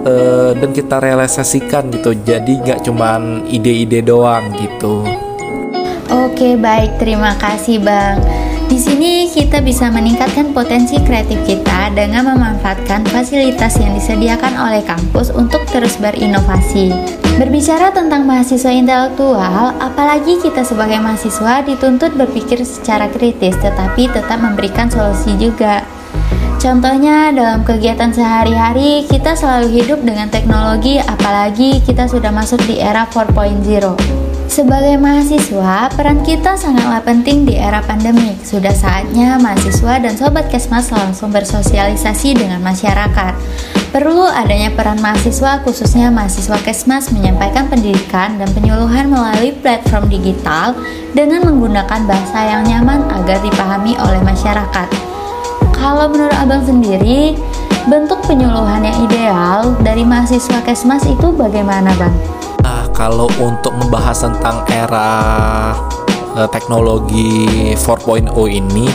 uh, 0.01 0.51
dan 0.57 0.69
kita 0.73 0.97
realisasikan 0.97 1.93
gitu. 1.93 2.17
Jadi 2.25 2.57
nggak 2.59 2.81
cuman 2.85 3.45
ide-ide 3.45 4.01
doang 4.01 4.49
gitu. 4.57 5.05
Oke, 6.13 6.57
baik. 6.57 6.97
Terima 7.01 7.33
kasih, 7.37 7.81
Bang. 7.81 8.21
Di 8.73 8.81
sini 8.81 9.29
kita 9.29 9.61
bisa 9.61 9.93
meningkatkan 9.93 10.49
potensi 10.49 10.97
kreatif 10.97 11.37
kita 11.45 11.93
dengan 11.93 12.33
memanfaatkan 12.33 13.05
fasilitas 13.05 13.77
yang 13.77 13.93
disediakan 13.93 14.57
oleh 14.57 14.81
kampus 14.81 15.29
untuk 15.29 15.61
terus 15.69 15.93
berinovasi. 16.01 16.89
Berbicara 17.37 17.93
tentang 17.93 18.25
mahasiswa 18.25 18.73
intelektual, 18.73 19.77
apalagi 19.77 20.41
kita 20.41 20.65
sebagai 20.65 20.97
mahasiswa 21.01 21.61
dituntut 21.65 22.17
berpikir 22.17 22.65
secara 22.65 23.09
kritis 23.13 23.53
tetapi 23.61 24.09
tetap 24.09 24.41
memberikan 24.41 24.89
solusi 24.89 25.37
juga. 25.37 25.85
Contohnya 26.63 27.27
dalam 27.35 27.67
kegiatan 27.67 28.15
sehari-hari 28.15 29.03
kita 29.11 29.35
selalu 29.35 29.83
hidup 29.83 29.99
dengan 29.99 30.31
teknologi 30.31 30.95
apalagi 30.95 31.83
kita 31.83 32.07
sudah 32.07 32.31
masuk 32.31 32.63
di 32.63 32.79
era 32.79 33.03
4.0. 33.03 33.67
Sebagai 34.47 34.95
mahasiswa, 34.95 35.91
peran 35.91 36.23
kita 36.23 36.55
sangatlah 36.55 37.03
penting 37.03 37.43
di 37.43 37.59
era 37.59 37.83
pandemik. 37.83 38.39
Sudah 38.47 38.71
saatnya 38.71 39.35
mahasiswa 39.43 39.99
dan 39.99 40.15
sobat 40.15 40.47
Kesmas 40.47 40.87
langsung 40.87 41.35
bersosialisasi 41.35 42.39
dengan 42.39 42.63
masyarakat. 42.63 43.35
Perlu 43.91 44.23
adanya 44.23 44.71
peran 44.71 45.03
mahasiswa, 45.03 45.59
khususnya 45.67 46.15
mahasiswa 46.15 46.55
Kesmas, 46.63 47.11
menyampaikan 47.11 47.67
pendidikan 47.67 48.39
dan 48.39 48.47
penyuluhan 48.55 49.11
melalui 49.11 49.51
platform 49.51 50.07
digital 50.07 50.79
dengan 51.11 51.43
menggunakan 51.43 52.07
bahasa 52.07 52.39
yang 52.55 52.63
nyaman 52.63 53.03
agar 53.19 53.43
dipahami 53.43 53.99
oleh 53.99 54.23
masyarakat. 54.23 55.12
Kalau 55.83 56.07
menurut 56.07 56.31
Abang 56.39 56.63
sendiri, 56.63 57.35
bentuk 57.91 58.23
penyuluhan 58.23 58.87
yang 58.87 58.95
ideal 59.03 59.75
dari 59.83 60.07
mahasiswa 60.07 60.63
Kesmas 60.63 61.03
itu 61.03 61.27
bagaimana, 61.35 61.91
Bang? 61.99 62.15
kalau 62.93 63.27
untuk 63.41 63.73
membahas 63.75 64.23
tentang 64.23 64.63
era 64.69 65.11
uh, 66.37 66.47
teknologi 66.47 67.73
4.0 67.75 68.31
ini 68.47 68.87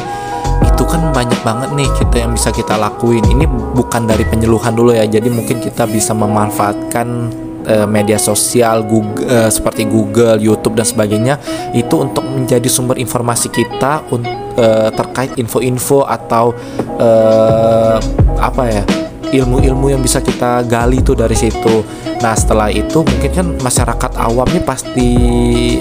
itu 0.65 0.83
kan 0.87 1.11
banyak 1.11 1.37
banget 1.43 1.71
nih 1.75 1.89
kita 1.99 2.23
yang 2.23 2.33
bisa 2.33 2.55
kita 2.55 2.79
lakuin. 2.79 3.27
Ini 3.27 3.45
bukan 3.75 4.07
dari 4.07 4.23
penyeluhan 4.23 4.73
dulu 4.79 4.95
ya. 4.95 5.05
Jadi 5.05 5.27
mungkin 5.29 5.59
kita 5.59 5.85
bisa 5.91 6.15
memanfaatkan 6.15 7.29
uh, 7.69 7.87
media 7.87 8.17
sosial 8.17 8.83
Google 8.89 9.29
uh, 9.29 9.51
seperti 9.53 9.85
Google, 9.85 10.41
YouTube 10.41 10.75
dan 10.75 10.89
sebagainya 10.89 11.39
itu 11.77 11.95
untuk 12.01 12.25
menjadi 12.25 12.67
sumber 12.67 12.97
informasi 12.97 13.53
kita 13.53 14.03
uh, 14.09 14.91
terkait 14.91 15.37
info-info 15.37 16.09
atau 16.09 16.57
uh, 16.99 17.97
apa 18.41 18.65
ya? 18.67 18.85
ilmu-ilmu 19.29 19.93
yang 19.93 20.01
bisa 20.01 20.25
kita 20.25 20.65
gali 20.65 21.05
itu 21.05 21.13
dari 21.13 21.37
situ. 21.37 21.85
Nah 22.19 22.35
setelah 22.35 22.73
itu 22.73 23.05
mungkin 23.05 23.31
kan 23.31 23.47
masyarakat 23.61 24.17
awamnya 24.19 24.63
pasti 24.65 25.11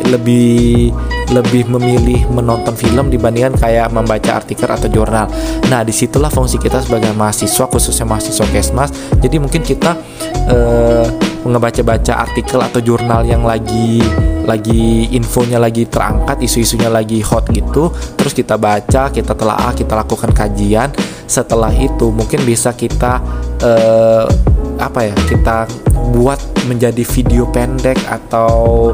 lebih 0.04 0.92
lebih 1.32 1.68
memilih 1.72 2.28
menonton 2.30 2.76
film 2.76 3.08
dibandingkan 3.08 3.58
kayak 3.58 3.88
membaca 3.92 4.38
artikel 4.38 4.68
atau 4.68 4.92
jurnal. 4.92 5.32
Nah 5.72 5.82
di 5.82 5.96
situlah 5.96 6.30
fungsi 6.30 6.60
kita 6.60 6.84
sebagai 6.84 7.16
mahasiswa 7.16 7.66
khususnya 7.72 8.06
mahasiswa 8.06 8.46
kesmas. 8.52 8.92
Jadi 9.18 9.36
mungkin 9.40 9.64
kita 9.64 9.96
eh, 10.52 11.06
ngebaca-baca 11.48 12.14
artikel 12.28 12.60
atau 12.60 12.80
jurnal 12.84 13.24
yang 13.24 13.44
lagi 13.48 14.04
lagi 14.48 15.12
infonya 15.12 15.60
lagi 15.60 15.84
terangkat 15.92 16.40
isu-isunya 16.40 16.88
lagi 16.88 17.20
hot 17.20 17.52
gitu 17.52 17.92
terus 18.16 18.32
kita 18.32 18.56
baca 18.56 19.12
kita 19.12 19.36
telah 19.36 19.76
kita 19.76 19.94
lakukan 19.96 20.32
kajian. 20.32 20.90
Setelah 21.28 21.76
itu 21.76 22.08
mungkin 22.08 22.48
bisa 22.48 22.72
kita 22.72 23.20
uh, 23.60 24.24
apa 24.80 25.12
ya 25.12 25.16
kita 25.28 25.68
buat 26.16 26.40
menjadi 26.72 27.04
video 27.04 27.44
pendek 27.52 28.00
atau 28.08 28.94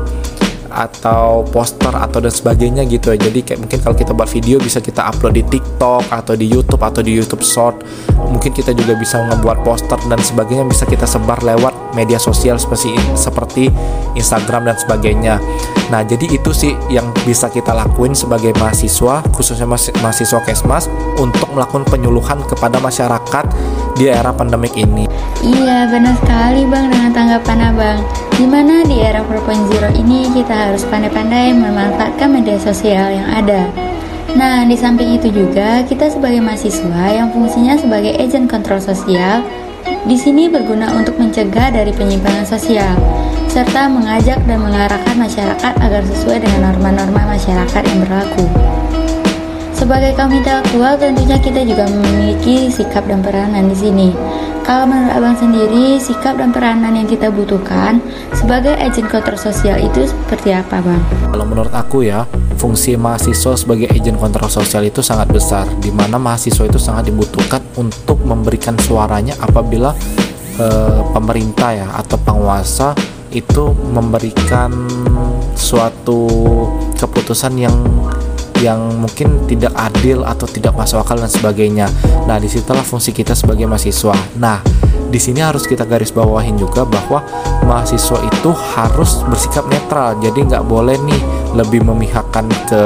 atau 0.74 1.46
poster 1.46 1.94
atau 1.94 2.18
dan 2.18 2.34
sebagainya 2.34 2.84
gitu 2.89 3.13
ya. 3.13 3.18
Jadi 3.22 3.46
kayak 3.46 3.60
mungkin 3.62 3.80
kalau 3.80 3.96
kita 3.96 4.12
buat 4.18 4.27
video 4.27 4.58
bisa 4.58 4.82
kita 4.82 5.06
upload 5.06 5.38
di 5.38 5.44
TikTok 5.46 6.10
atau 6.10 6.34
di 6.34 6.50
YouTube 6.50 6.82
atau 6.82 7.06
di 7.06 7.13
YouTube 7.13 7.46
Short. 7.46 7.86
Mungkin 8.18 8.50
kita 8.50 8.74
juga 8.74 8.98
bisa 8.98 9.22
membuat 9.22 9.62
poster 9.62 10.01
dan 10.10 10.18
sebagainya 10.18 10.65
bisa 10.65 10.89
kita 10.89 11.06
sebar 11.06 11.46
lewat 11.46 11.94
media 11.94 12.18
sosial 12.18 12.58
seperti 12.58 12.98
seperti 13.13 13.70
Instagram 14.18 14.74
dan 14.74 14.77
sebagainya. 14.82 15.38
Nah 15.94 16.01
jadi 16.01 16.25
itu 16.25 16.50
sih 16.50 16.74
yang 16.89 17.13
bisa 17.22 17.53
kita 17.53 17.70
lakuin 17.70 18.18
sebagai 18.18 18.50
mahasiswa 18.58 19.22
khususnya 19.30 19.70
mahasiswa 20.01 20.42
Kesmas 20.42 20.89
untuk 21.22 21.53
melakukan 21.53 21.86
penyuluhan 21.86 22.42
kepada 22.50 22.82
masyarakat 22.82 23.46
di 23.94 24.10
era 24.10 24.34
pandemik 24.34 24.74
ini 24.74 25.06
iya 25.46 25.86
benar 25.90 26.18
sekali 26.18 26.66
bang 26.66 26.90
dengan 26.90 27.12
tanggapan 27.14 27.60
abang 27.70 28.00
di 28.34 28.50
mana 28.50 28.82
di 28.82 28.98
era 28.98 29.22
4.0 29.22 29.94
ini 29.94 30.26
kita 30.34 30.52
harus 30.52 30.82
pandai-pandai 30.90 31.54
memanfaatkan 31.54 32.34
media 32.34 32.58
sosial 32.58 33.14
yang 33.14 33.30
ada. 33.30 33.70
Nah, 34.34 34.66
di 34.66 34.74
samping 34.74 35.22
itu 35.22 35.30
juga 35.30 35.86
kita 35.86 36.10
sebagai 36.10 36.42
mahasiswa 36.42 37.14
yang 37.14 37.30
fungsinya 37.30 37.78
sebagai 37.78 38.18
agent 38.18 38.50
kontrol 38.50 38.82
sosial 38.82 39.46
di 40.10 40.18
sini 40.18 40.50
berguna 40.50 40.98
untuk 40.98 41.14
mencegah 41.22 41.70
dari 41.70 41.94
penyimpangan 41.94 42.42
sosial 42.50 42.98
serta 43.54 43.86
mengajak 43.86 44.42
dan 44.50 44.66
mengarahkan 44.66 45.14
masyarakat 45.14 45.74
agar 45.78 46.02
sesuai 46.02 46.42
dengan 46.42 46.74
norma-norma 46.74 47.38
masyarakat 47.38 47.84
yang 47.86 48.00
berlaku. 48.02 48.50
Sebagai 49.84 50.16
kaum 50.16 50.32
intelektual, 50.32 50.96
tentunya 50.96 51.36
kita 51.36 51.60
juga 51.68 51.84
memiliki 51.92 52.72
sikap 52.72 53.04
dan 53.04 53.20
peranan 53.20 53.68
di 53.68 53.75
sini. 53.75 54.16
kalau 54.63 54.88
menurut 54.88 55.12
abang 55.12 55.36
sendiri, 55.36 56.00
sikap 56.00 56.40
dan 56.40 56.56
peranan 56.56 56.96
yang 56.96 57.04
kita 57.04 57.28
butuhkan 57.28 58.00
sebagai 58.32 58.80
agent 58.80 59.12
kontrol 59.12 59.36
sosial 59.36 59.75
itu 59.75 60.08
seperti 60.08 60.56
apa 60.56 60.80
bang? 60.80 61.04
Kalau 61.36 61.44
menurut 61.44 61.75
aku 61.75 62.08
ya, 62.08 62.24
fungsi 62.56 62.96
mahasiswa 62.96 63.60
sebagai 63.60 63.92
agent 63.92 64.16
kontrol 64.24 64.48
sosial 64.48 64.88
itu 64.88 65.04
sangat 65.04 65.28
besar, 65.28 65.68
di 65.84 65.92
mana 65.92 66.16
mahasiswa 66.16 66.63
itu 66.63 66.80
sangat 66.80 67.12
dibutuhkan 67.12 67.60
untuk 67.75 68.24
memberikan 68.24 68.80
suaranya 68.80 69.36
apabila 69.44 69.92
eh, 70.63 71.02
pemerintah 71.12 71.75
ya 71.75 71.88
atau 72.00 72.16
penguasa 72.24 72.96
itu 73.36 73.75
memberikan 73.92 74.72
suatu 75.60 76.24
keputusan 76.96 77.52
yang 77.60 77.75
yang 78.62 79.02
mungkin 79.02 79.48
tidak 79.50 79.74
adil 79.74 80.28
atau 80.28 80.46
tidak 80.46 80.76
masuk 80.78 81.02
akal 81.02 81.18
dan 81.18 81.32
sebagainya. 81.32 81.88
Nah, 82.30 82.38
di 82.38 82.52
situlah 82.52 82.86
fungsi 82.86 83.16
kita 83.16 83.34
sebagai 83.34 83.66
mahasiswa. 83.66 84.14
Nah, 84.38 84.62
di 85.14 85.22
sini 85.22 85.46
harus 85.46 85.70
kita 85.70 85.86
garis 85.86 86.10
bawahin 86.10 86.58
juga 86.58 86.86
bahwa 86.90 87.22
mahasiswa 87.70 88.18
itu 88.26 88.50
harus 88.74 89.22
bersikap 89.30 89.66
netral. 89.70 90.18
Jadi 90.22 90.50
nggak 90.50 90.66
boleh 90.66 90.98
nih 91.06 91.22
lebih 91.54 91.86
memihakkan 91.86 92.50
ke 92.66 92.84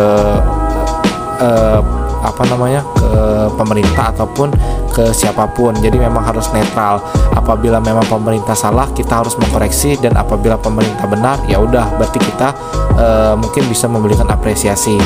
uh, 1.40 1.80
apa 2.18 2.44
namanya 2.52 2.84
ke 2.98 3.10
pemerintah 3.56 4.12
ataupun 4.12 4.52
ke 4.98 5.14
siapa 5.14 5.46
pun. 5.54 5.78
Jadi 5.78 6.02
memang 6.02 6.26
harus 6.26 6.50
netral. 6.50 6.98
Apabila 7.38 7.78
memang 7.78 8.10
pemerintah 8.10 8.58
salah, 8.58 8.90
kita 8.98 9.22
harus 9.22 9.38
mengkoreksi 9.38 10.02
dan 10.02 10.18
apabila 10.18 10.58
pemerintah 10.58 11.06
benar, 11.06 11.38
ya 11.46 11.62
udah 11.62 11.86
berarti 12.02 12.18
kita 12.18 12.50
uh, 12.98 13.34
mungkin 13.38 13.70
bisa 13.70 13.86
memberikan 13.86 14.26
apresiasi. 14.34 14.98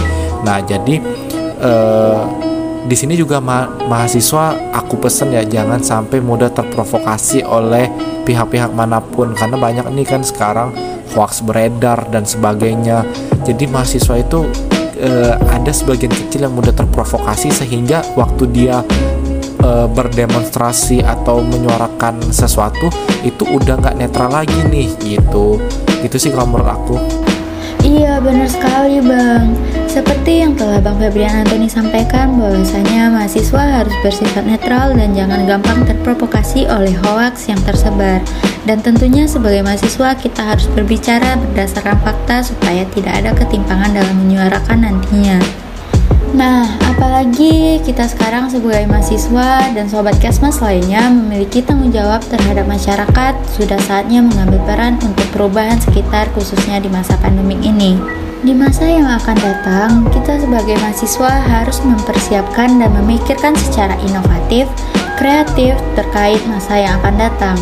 Nah, 0.48 0.58
jadi 0.64 0.98
eh, 1.62 2.22
di 2.82 2.96
sini 2.98 3.14
juga 3.14 3.38
ma 3.38 3.70
mahasiswa 3.70 4.74
aku 4.74 4.98
pesen 4.98 5.30
ya 5.30 5.46
jangan 5.46 5.86
sampai 5.86 6.18
mudah 6.18 6.50
terprovokasi 6.50 7.46
oleh 7.46 7.86
pihak-pihak 8.26 8.74
mana 8.74 8.98
pun 8.98 9.38
karena 9.38 9.58
banyak 9.62 9.86
nih 9.94 10.06
kan 10.10 10.26
sekarang 10.26 10.74
hoax 11.14 11.46
beredar 11.46 12.10
dan 12.10 12.26
sebagainya. 12.26 13.06
Jadi 13.46 13.70
mahasiswa 13.70 14.18
itu 14.18 14.50
eh, 14.98 15.34
ada 15.38 15.70
sebagian 15.70 16.10
kecil 16.10 16.50
yang 16.50 16.58
mudah 16.58 16.74
terprovokasi 16.74 17.54
sehingga 17.54 18.02
waktu 18.18 18.50
dia 18.50 18.82
eh, 19.62 19.88
berdemonstrasi 19.88 21.06
atau 21.06 21.46
menyuarakan 21.46 22.34
sesuatu 22.34 22.90
itu 23.22 23.46
udah 23.46 23.78
nggak 23.80 23.98
netral 23.98 24.34
lagi 24.34 24.58
nih 24.68 24.90
gitu. 25.02 25.62
Itu 26.02 26.18
sih 26.18 26.34
kalau 26.34 26.50
menurut 26.50 26.70
aku. 26.70 26.98
Iya 27.82 28.22
benar 28.22 28.46
sekali 28.46 29.02
Bang 29.02 29.58
Seperti 29.90 30.46
yang 30.46 30.54
telah 30.54 30.78
Bang 30.78 31.02
Febrian 31.02 31.42
Antoni 31.42 31.66
sampaikan 31.66 32.38
bahwasanya 32.38 33.10
mahasiswa 33.10 33.82
harus 33.82 33.96
bersifat 34.06 34.46
netral 34.46 34.94
dan 34.94 35.18
jangan 35.18 35.50
gampang 35.50 35.82
terprovokasi 35.90 36.70
oleh 36.70 36.94
hoax 37.02 37.50
yang 37.50 37.58
tersebar 37.66 38.22
Dan 38.70 38.86
tentunya 38.86 39.26
sebagai 39.26 39.66
mahasiswa 39.66 40.14
kita 40.14 40.42
harus 40.54 40.70
berbicara 40.78 41.42
berdasarkan 41.42 41.98
fakta 42.06 42.46
supaya 42.46 42.86
tidak 42.94 43.18
ada 43.18 43.34
ketimpangan 43.34 43.98
dalam 43.98 44.16
menyuarakan 44.30 44.86
nantinya 44.86 45.61
Nah, 46.32 46.64
apalagi 46.88 47.84
kita 47.84 48.08
sekarang 48.08 48.48
sebagai 48.48 48.88
mahasiswa 48.88 49.68
dan 49.76 49.86
sobat 49.92 50.16
Kesmas 50.24 50.64
lainnya 50.64 51.12
memiliki 51.12 51.60
tanggung 51.60 51.92
jawab 51.92 52.24
terhadap 52.32 52.64
masyarakat, 52.72 53.34
sudah 53.52 53.76
saatnya 53.84 54.24
mengambil 54.24 54.64
peran 54.64 54.96
untuk 55.04 55.28
perubahan 55.36 55.76
sekitar 55.84 56.32
khususnya 56.32 56.80
di 56.80 56.88
masa 56.88 57.20
pandemi 57.20 57.60
ini. 57.60 58.00
Di 58.42 58.56
masa 58.56 58.88
yang 58.88 59.12
akan 59.12 59.38
datang, 59.38 59.90
kita 60.10 60.40
sebagai 60.40 60.80
mahasiswa 60.80 61.32
harus 61.52 61.84
mempersiapkan 61.84 62.80
dan 62.80 62.90
memikirkan 62.96 63.54
secara 63.54 63.94
inovatif, 64.08 64.72
kreatif 65.20 65.76
terkait 66.00 66.40
masa 66.48 66.80
yang 66.80 66.96
akan 67.04 67.16
datang. 67.22 67.60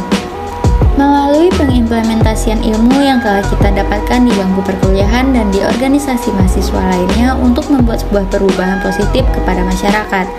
Pengimplementasian 1.90 2.62
ilmu 2.62 3.02
yang 3.02 3.18
telah 3.18 3.42
kita 3.42 3.74
dapatkan 3.82 4.22
di 4.22 4.30
bangku 4.38 4.62
perkuliahan 4.62 5.34
dan 5.34 5.50
di 5.50 5.58
organisasi 5.58 6.30
mahasiswa 6.38 6.78
lainnya 6.86 7.34
untuk 7.34 7.66
membuat 7.66 8.06
sebuah 8.06 8.30
perubahan 8.30 8.78
positif 8.86 9.26
kepada 9.34 9.66
masyarakat. 9.66 10.30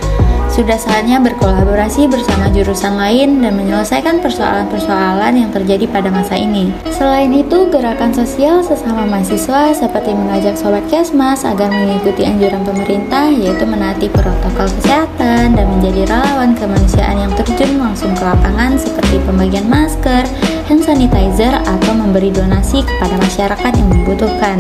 Sudah 0.47 0.79
saatnya 0.79 1.19
berkolaborasi 1.19 2.07
bersama 2.07 2.55
jurusan 2.55 2.95
lain 2.95 3.43
dan 3.43 3.59
menyelesaikan 3.59 4.23
persoalan-persoalan 4.23 5.43
yang 5.43 5.51
terjadi 5.51 5.91
pada 5.91 6.15
masa 6.15 6.39
ini. 6.39 6.71
Selain 6.95 7.35
itu, 7.35 7.67
gerakan 7.67 8.15
sosial 8.15 8.63
sesama 8.63 9.03
mahasiswa 9.11 9.75
seperti 9.75 10.15
mengajak 10.15 10.55
sobat 10.55 10.87
Kesmas 10.87 11.43
agar 11.43 11.67
mengikuti 11.67 12.31
anjuran 12.31 12.63
pemerintah 12.63 13.27
yaitu 13.27 13.67
menaati 13.67 14.07
protokol 14.07 14.71
kesehatan 14.79 15.59
dan 15.59 15.67
menjadi 15.67 16.15
relawan 16.15 16.55
kemanusiaan 16.55 17.27
yang 17.27 17.33
terjun 17.35 17.83
langsung 17.83 18.15
ke 18.15 18.23
lapangan 18.23 18.79
seperti 18.79 19.19
pembagian 19.27 19.67
masker, 19.67 20.23
hand 20.71 20.87
sanitizer 20.87 21.51
atau 21.51 21.93
memberi 21.99 22.31
donasi 22.31 22.87
kepada 22.87 23.19
masyarakat 23.19 23.73
yang 23.75 23.89
membutuhkan. 23.91 24.55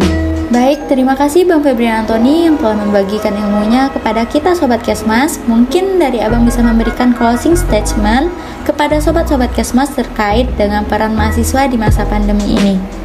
Baik, 0.51 0.90
terima 0.90 1.14
kasih 1.14 1.46
Bang 1.46 1.62
Febrian 1.62 2.03
Antoni 2.03 2.51
yang 2.51 2.59
telah 2.59 2.75
membagikan 2.75 3.31
ilmunya 3.38 3.87
kepada 3.94 4.27
kita 4.27 4.51
Sobat 4.59 4.83
Kesmas. 4.83 5.38
Mungkin 5.46 6.03
dari 6.03 6.18
Abang 6.18 6.42
bisa 6.42 6.59
memberikan 6.66 7.14
closing 7.14 7.55
statement 7.55 8.35
kepada 8.66 8.99
Sobat-Sobat 8.99 9.55
Kesmas 9.55 9.94
terkait 9.94 10.51
dengan 10.59 10.83
peran 10.83 11.14
mahasiswa 11.14 11.70
di 11.70 11.79
masa 11.79 12.03
pandemi 12.03 12.59
ini. 12.59 13.00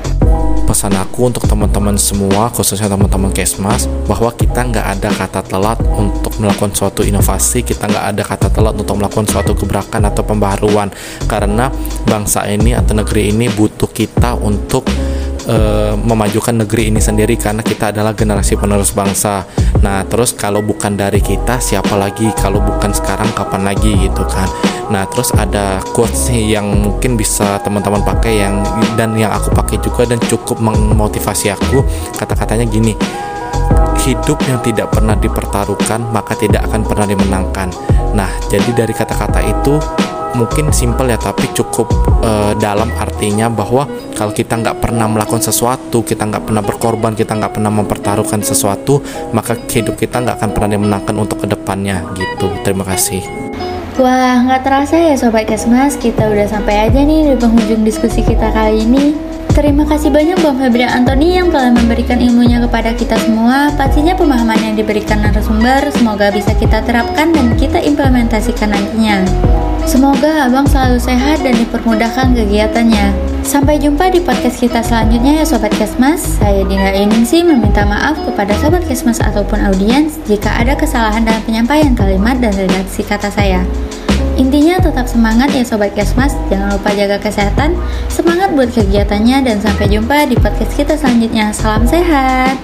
Pesan 0.66 0.98
aku 0.98 1.30
untuk 1.30 1.46
teman-teman 1.46 1.94
semua, 1.94 2.50
khususnya 2.50 2.90
teman-teman 2.90 3.30
Kesmas, 3.30 3.86
bahwa 4.10 4.34
kita 4.34 4.66
nggak 4.66 4.88
ada 4.98 5.10
kata 5.14 5.42
telat 5.46 5.78
untuk 5.94 6.34
melakukan 6.42 6.74
suatu 6.74 7.06
inovasi, 7.06 7.62
kita 7.62 7.86
nggak 7.86 8.06
ada 8.12 8.24
kata 8.26 8.50
telat 8.50 8.74
untuk 8.74 8.98
melakukan 8.98 9.30
suatu 9.30 9.54
gebrakan 9.54 10.10
atau 10.10 10.26
pembaharuan, 10.26 10.90
karena 11.30 11.70
bangsa 12.10 12.50
ini 12.50 12.74
atau 12.74 12.98
negeri 12.98 13.30
ini 13.30 13.46
butuh 13.54 13.88
kita 13.88 14.36
untuk 14.42 14.90
uh, 15.48 15.94
memajukan 15.96 16.66
negeri 16.66 16.90
ini 16.90 17.00
sendiri 17.00 17.38
karena 17.38 17.62
kita 17.62 17.94
adalah 17.94 18.18
generasi 18.18 18.58
penerus 18.58 18.92
bangsa. 18.92 19.46
Nah, 19.86 20.02
terus 20.10 20.34
kalau 20.34 20.66
bukan 20.66 20.98
dari 20.98 21.22
kita 21.22 21.62
siapa 21.62 21.94
lagi? 21.94 22.26
Kalau 22.36 22.58
bukan 22.60 22.90
sekarang 22.90 23.30
kapan 23.38 23.70
lagi 23.70 24.10
gitu 24.10 24.26
kan. 24.26 24.50
Nah, 24.90 25.04
terus 25.10 25.34
ada 25.34 25.82
quotes 25.94 26.30
yang 26.30 26.66
mungkin 26.70 27.18
bisa 27.18 27.58
teman-teman 27.62 28.06
pakai 28.06 28.46
yang 28.46 28.62
dan 28.94 29.18
yang 29.18 29.34
aku 29.34 29.50
pakai 29.54 29.82
juga 29.82 30.06
dan 30.06 30.22
cukup 30.22 30.62
memotivasi 30.62 31.54
aku. 31.54 31.82
Kata-katanya 32.18 32.66
gini. 32.70 32.94
Hidup 34.06 34.38
yang 34.46 34.62
tidak 34.62 34.94
pernah 34.94 35.18
dipertaruhkan 35.18 36.14
maka 36.14 36.38
tidak 36.38 36.62
akan 36.70 36.86
pernah 36.86 37.10
dimenangkan. 37.10 37.74
Nah, 38.14 38.30
jadi 38.54 38.86
dari 38.86 38.94
kata-kata 38.94 39.42
itu 39.42 39.82
mungkin 40.36 40.70
simpel 40.76 41.10
ya 41.10 41.18
tapi 41.18 41.48
cukup 41.56 41.88
uh, 42.22 42.52
dalam 42.60 42.92
artinya 43.00 43.48
bahwa 43.48 43.88
kalau 44.14 44.36
kita 44.36 44.60
nggak 44.60 44.84
pernah 44.84 45.08
melakukan 45.08 45.42
sesuatu 45.42 46.04
kita 46.04 46.28
nggak 46.28 46.52
pernah 46.52 46.62
berkorban 46.62 47.16
kita 47.16 47.34
nggak 47.40 47.56
pernah 47.56 47.72
mempertaruhkan 47.72 48.44
sesuatu 48.44 49.00
maka 49.32 49.56
hidup 49.72 49.96
kita 49.96 50.22
nggak 50.22 50.44
akan 50.44 50.50
pernah 50.52 50.70
dimenangkan 50.76 51.16
untuk 51.16 51.42
ke 51.42 51.48
depannya 51.48 52.04
gitu 52.20 52.52
terima 52.68 52.84
kasih 52.84 53.45
Wah, 53.96 54.44
nggak 54.44 54.68
terasa 54.68 55.00
ya 55.00 55.16
Sobat 55.16 55.48
Kesmas, 55.48 55.96
kita 55.96 56.28
udah 56.28 56.44
sampai 56.52 56.92
aja 56.92 57.00
nih 57.00 57.32
di 57.32 57.36
penghujung 57.40 57.88
diskusi 57.88 58.20
kita 58.28 58.52
kali 58.52 58.84
ini. 58.84 59.16
Terima 59.56 59.88
kasih 59.88 60.12
banyak 60.12 60.36
Bang 60.44 60.60
Febrian 60.60 60.92
Antoni 60.92 61.40
yang 61.40 61.48
telah 61.48 61.72
memberikan 61.72 62.20
ilmunya 62.20 62.60
kepada 62.60 62.92
kita 62.92 63.16
semua. 63.16 63.72
Pastinya 63.80 64.12
pemahaman 64.12 64.60
yang 64.60 64.76
diberikan 64.76 65.24
narasumber 65.24 65.88
semoga 65.96 66.28
bisa 66.28 66.52
kita 66.60 66.84
terapkan 66.84 67.32
dan 67.32 67.56
kita 67.56 67.80
implementasikan 67.80 68.76
nantinya. 68.76 69.24
Semoga 69.88 70.52
abang 70.52 70.68
selalu 70.68 71.00
sehat 71.00 71.40
dan 71.40 71.56
dipermudahkan 71.56 72.36
kegiatannya. 72.36 73.16
Sampai 73.48 73.80
jumpa 73.80 74.12
di 74.12 74.20
podcast 74.20 74.60
kita 74.60 74.84
selanjutnya 74.84 75.40
ya 75.40 75.46
Sobat 75.48 75.72
Kesmas. 75.72 76.20
Saya 76.20 76.68
Dina 76.68 76.92
Iningsi 76.92 77.48
meminta 77.48 77.88
maaf 77.88 78.20
kepada 78.28 78.52
Sobat 78.60 78.84
Kesmas 78.92 79.24
ataupun 79.24 79.72
audiens 79.72 80.20
jika 80.28 80.52
ada 80.52 80.76
kesalahan 80.76 81.24
dalam 81.24 81.40
penyampaian 81.48 81.96
kalimat 81.96 82.36
dan 82.44 82.52
redaksi 82.60 83.08
kata 83.08 83.32
saya. 83.32 83.64
Intinya 84.36 84.84
tetap 84.84 85.08
semangat 85.08 85.56
ya 85.56 85.64
Sobat 85.64 85.96
Kesmas, 85.96 86.36
jangan 86.52 86.76
lupa 86.76 86.92
jaga 86.92 87.16
kesehatan, 87.24 87.72
semangat 88.12 88.52
buat 88.52 88.68
kegiatannya 88.68 89.48
dan 89.48 89.58
sampai 89.64 89.88
jumpa 89.88 90.28
di 90.28 90.36
podcast 90.36 90.76
kita 90.76 91.00
selanjutnya. 91.00 91.56
Salam 91.56 91.88
sehat. 91.88 92.60